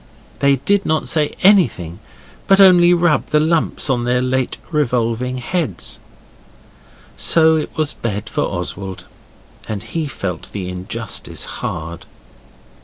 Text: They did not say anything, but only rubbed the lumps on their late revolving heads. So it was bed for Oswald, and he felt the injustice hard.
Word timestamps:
They 0.39 0.55
did 0.55 0.83
not 0.83 1.07
say 1.07 1.35
anything, 1.43 1.99
but 2.47 2.59
only 2.59 2.91
rubbed 2.91 3.29
the 3.29 3.39
lumps 3.39 3.87
on 3.87 4.03
their 4.03 4.19
late 4.19 4.57
revolving 4.71 5.37
heads. 5.37 5.99
So 7.17 7.55
it 7.55 7.77
was 7.77 7.93
bed 7.93 8.27
for 8.27 8.41
Oswald, 8.41 9.05
and 9.67 9.83
he 9.83 10.07
felt 10.07 10.51
the 10.53 10.69
injustice 10.69 11.45
hard. 11.45 12.07